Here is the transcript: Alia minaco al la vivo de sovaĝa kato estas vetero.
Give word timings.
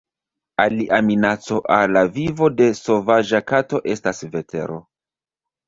Alia 0.61 0.97
minaco 1.09 1.57
al 1.75 1.93
la 1.99 2.03
vivo 2.17 2.49
de 2.63 2.71
sovaĝa 2.81 3.45
kato 3.53 3.85
estas 3.97 4.25
vetero. 4.35 4.83